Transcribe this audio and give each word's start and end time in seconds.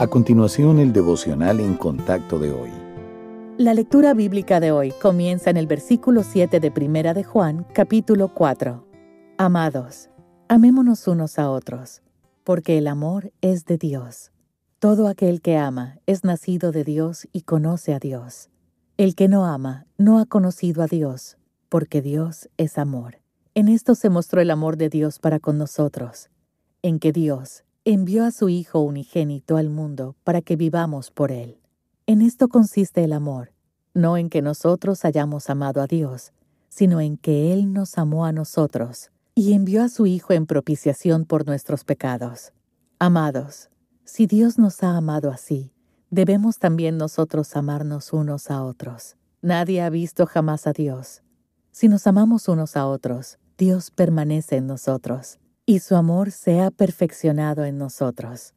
A 0.00 0.06
continuación, 0.06 0.78
el 0.78 0.92
devocional 0.92 1.58
en 1.58 1.74
contacto 1.74 2.38
de 2.38 2.52
hoy. 2.52 2.70
La 3.56 3.74
lectura 3.74 4.14
bíblica 4.14 4.60
de 4.60 4.70
hoy 4.70 4.92
comienza 4.92 5.50
en 5.50 5.56
el 5.56 5.66
versículo 5.66 6.22
7 6.22 6.60
de 6.60 6.70
Primera 6.70 7.14
de 7.14 7.24
Juan, 7.24 7.66
capítulo 7.74 8.32
4. 8.32 8.86
Amados, 9.38 10.08
amémonos 10.46 11.08
unos 11.08 11.40
a 11.40 11.50
otros, 11.50 12.02
porque 12.44 12.78
el 12.78 12.86
amor 12.86 13.32
es 13.40 13.64
de 13.64 13.76
Dios. 13.76 14.30
Todo 14.78 15.08
aquel 15.08 15.40
que 15.40 15.56
ama 15.56 15.98
es 16.06 16.22
nacido 16.22 16.70
de 16.70 16.84
Dios 16.84 17.26
y 17.32 17.42
conoce 17.42 17.92
a 17.92 17.98
Dios. 17.98 18.50
El 18.98 19.16
que 19.16 19.26
no 19.26 19.46
ama 19.46 19.88
no 19.96 20.20
ha 20.20 20.26
conocido 20.26 20.84
a 20.84 20.86
Dios, 20.86 21.38
porque 21.68 22.02
Dios 22.02 22.48
es 22.56 22.78
amor. 22.78 23.18
En 23.56 23.66
esto 23.66 23.96
se 23.96 24.10
mostró 24.10 24.40
el 24.40 24.52
amor 24.52 24.76
de 24.76 24.90
Dios 24.90 25.18
para 25.18 25.40
con 25.40 25.58
nosotros, 25.58 26.30
en 26.82 27.00
que 27.00 27.10
Dios, 27.10 27.64
envió 27.92 28.26
a 28.26 28.32
su 28.32 28.50
Hijo 28.50 28.80
unigénito 28.80 29.56
al 29.56 29.70
mundo 29.70 30.14
para 30.22 30.42
que 30.42 30.56
vivamos 30.56 31.10
por 31.10 31.32
Él. 31.32 31.58
En 32.04 32.20
esto 32.20 32.48
consiste 32.48 33.02
el 33.02 33.14
amor, 33.14 33.54
no 33.94 34.18
en 34.18 34.28
que 34.28 34.42
nosotros 34.42 35.06
hayamos 35.06 35.48
amado 35.48 35.80
a 35.80 35.86
Dios, 35.86 36.34
sino 36.68 37.00
en 37.00 37.16
que 37.16 37.54
Él 37.54 37.72
nos 37.72 37.96
amó 37.96 38.26
a 38.26 38.32
nosotros 38.32 39.10
y 39.34 39.54
envió 39.54 39.82
a 39.82 39.88
su 39.88 40.04
Hijo 40.04 40.34
en 40.34 40.44
propiciación 40.44 41.24
por 41.24 41.46
nuestros 41.46 41.84
pecados. 41.84 42.52
Amados, 42.98 43.70
si 44.04 44.26
Dios 44.26 44.58
nos 44.58 44.82
ha 44.82 44.94
amado 44.94 45.30
así, 45.30 45.72
debemos 46.10 46.58
también 46.58 46.98
nosotros 46.98 47.56
amarnos 47.56 48.12
unos 48.12 48.50
a 48.50 48.62
otros. 48.64 49.16
Nadie 49.40 49.80
ha 49.80 49.88
visto 49.88 50.26
jamás 50.26 50.66
a 50.66 50.74
Dios. 50.74 51.22
Si 51.70 51.88
nos 51.88 52.06
amamos 52.06 52.48
unos 52.48 52.76
a 52.76 52.86
otros, 52.86 53.38
Dios 53.56 53.90
permanece 53.90 54.56
en 54.56 54.66
nosotros 54.66 55.38
y 55.68 55.80
su 55.80 55.96
amor 55.96 56.30
se 56.30 56.62
ha 56.62 56.70
perfeccionado 56.70 57.66
en 57.66 57.76
nosotros. 57.76 58.54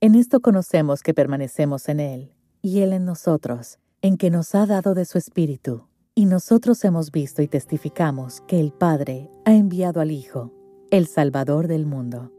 En 0.00 0.14
esto 0.14 0.38
conocemos 0.38 1.02
que 1.02 1.12
permanecemos 1.12 1.88
en 1.88 1.98
Él, 1.98 2.34
y 2.62 2.82
Él 2.82 2.92
en 2.92 3.04
nosotros, 3.04 3.80
en 4.00 4.16
que 4.16 4.30
nos 4.30 4.54
ha 4.54 4.64
dado 4.64 4.94
de 4.94 5.04
su 5.04 5.18
Espíritu. 5.18 5.88
Y 6.14 6.26
nosotros 6.26 6.84
hemos 6.84 7.10
visto 7.10 7.42
y 7.42 7.48
testificamos 7.48 8.42
que 8.46 8.60
el 8.60 8.70
Padre 8.70 9.28
ha 9.44 9.52
enviado 9.52 10.00
al 10.00 10.12
Hijo, 10.12 10.52
el 10.92 11.08
Salvador 11.08 11.66
del 11.66 11.84
mundo. 11.84 12.30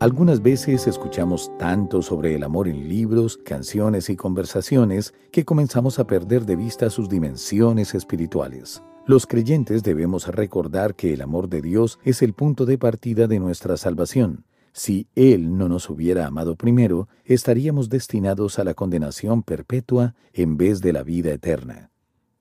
Algunas 0.00 0.42
veces 0.42 0.88
escuchamos 0.88 1.56
tanto 1.56 2.02
sobre 2.02 2.34
el 2.34 2.42
amor 2.42 2.66
en 2.66 2.88
libros, 2.88 3.36
canciones 3.36 4.10
y 4.10 4.16
conversaciones 4.16 5.14
que 5.30 5.44
comenzamos 5.44 6.00
a 6.00 6.08
perder 6.08 6.44
de 6.44 6.56
vista 6.56 6.90
sus 6.90 7.08
dimensiones 7.08 7.94
espirituales. 7.94 8.82
Los 9.06 9.26
creyentes 9.26 9.82
debemos 9.82 10.28
recordar 10.28 10.94
que 10.94 11.12
el 11.14 11.22
amor 11.22 11.48
de 11.48 11.62
Dios 11.62 11.98
es 12.04 12.22
el 12.22 12.32
punto 12.34 12.66
de 12.66 12.78
partida 12.78 13.26
de 13.26 13.40
nuestra 13.40 13.76
salvación. 13.76 14.44
Si 14.72 15.08
Él 15.16 15.56
no 15.56 15.68
nos 15.68 15.90
hubiera 15.90 16.26
amado 16.26 16.54
primero, 16.54 17.08
estaríamos 17.24 17.88
destinados 17.88 18.58
a 18.58 18.64
la 18.64 18.74
condenación 18.74 19.42
perpetua 19.42 20.14
en 20.32 20.56
vez 20.56 20.80
de 20.80 20.92
la 20.92 21.02
vida 21.02 21.32
eterna. 21.32 21.90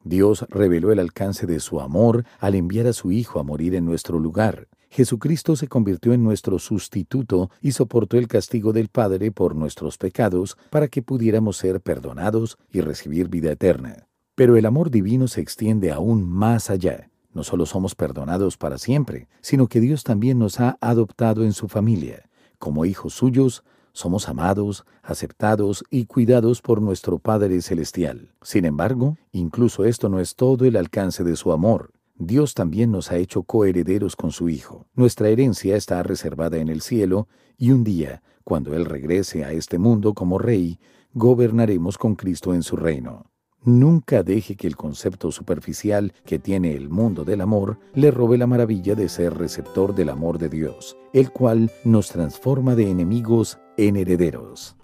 Dios 0.03 0.45
reveló 0.49 0.91
el 0.91 0.99
alcance 0.99 1.47
de 1.47 1.59
su 1.59 1.79
amor 1.81 2.25
al 2.39 2.55
enviar 2.55 2.87
a 2.87 2.93
su 2.93 3.11
Hijo 3.11 3.39
a 3.39 3.43
morir 3.43 3.73
en 3.73 3.85
nuestro 3.85 4.19
lugar. 4.19 4.67
Jesucristo 4.89 5.55
se 5.55 5.67
convirtió 5.67 6.13
en 6.13 6.23
nuestro 6.23 6.59
sustituto 6.59 7.51
y 7.61 7.71
soportó 7.71 8.17
el 8.17 8.27
castigo 8.27 8.73
del 8.73 8.89
Padre 8.89 9.31
por 9.31 9.55
nuestros 9.55 9.97
pecados 9.97 10.57
para 10.69 10.87
que 10.87 11.01
pudiéramos 11.01 11.57
ser 11.57 11.81
perdonados 11.81 12.57
y 12.71 12.81
recibir 12.81 13.27
vida 13.29 13.51
eterna. 13.51 14.08
Pero 14.39 14.55
el 14.55 14.65
amor 14.65 14.89
divino 14.89 15.27
se 15.27 15.41
extiende 15.41 15.91
aún 15.91 16.25
más 16.25 16.69
allá. 16.69 17.09
No 17.33 17.43
solo 17.43 17.65
somos 17.65 17.93
perdonados 17.93 18.55
para 18.55 18.77
siempre, 18.77 19.27
sino 19.41 19.67
que 19.67 19.81
Dios 19.81 20.05
también 20.05 20.39
nos 20.39 20.61
ha 20.61 20.77
adoptado 20.79 21.43
en 21.43 21.51
su 21.51 21.67
familia. 21.67 22.29
Como 22.57 22.85
hijos 22.85 23.15
suyos, 23.15 23.65
somos 23.91 24.29
amados, 24.29 24.85
aceptados 25.03 25.83
y 25.89 26.05
cuidados 26.05 26.61
por 26.61 26.81
nuestro 26.81 27.19
Padre 27.19 27.61
Celestial. 27.61 28.31
Sin 28.41 28.63
embargo, 28.63 29.17
incluso 29.33 29.83
esto 29.83 30.07
no 30.07 30.21
es 30.21 30.35
todo 30.35 30.63
el 30.63 30.77
alcance 30.77 31.25
de 31.25 31.35
su 31.35 31.51
amor. 31.51 31.91
Dios 32.15 32.53
también 32.53 32.93
nos 32.93 33.11
ha 33.11 33.17
hecho 33.17 33.43
coherederos 33.43 34.15
con 34.15 34.31
su 34.31 34.47
Hijo. 34.47 34.85
Nuestra 34.93 35.27
herencia 35.27 35.75
está 35.75 36.01
reservada 36.01 36.59
en 36.59 36.69
el 36.69 36.79
cielo 36.79 37.27
y 37.57 37.71
un 37.71 37.83
día, 37.83 38.23
cuando 38.45 38.73
Él 38.73 38.85
regrese 38.85 39.43
a 39.43 39.51
este 39.51 39.79
mundo 39.79 40.13
como 40.13 40.37
Rey, 40.37 40.79
gobernaremos 41.13 41.97
con 41.97 42.15
Cristo 42.15 42.53
en 42.53 42.63
su 42.63 42.77
reino. 42.77 43.28
Nunca 43.63 44.23
deje 44.23 44.55
que 44.55 44.67
el 44.67 44.77
concepto 44.77 45.31
superficial 45.31 46.13
que 46.25 46.39
tiene 46.39 46.75
el 46.75 46.89
mundo 46.89 47.25
del 47.25 47.41
amor 47.41 47.77
le 47.93 48.09
robe 48.09 48.37
la 48.37 48.47
maravilla 48.47 48.95
de 48.95 49.09
ser 49.09 49.37
receptor 49.37 49.93
del 49.93 50.09
amor 50.09 50.39
de 50.39 50.47
Dios, 50.47 50.95
el 51.13 51.29
cual 51.31 51.69
nos 51.83 52.09
transforma 52.09 52.75
de 52.75 52.89
enemigos 52.89 53.59
en 53.77 53.97
herederos. 53.97 54.77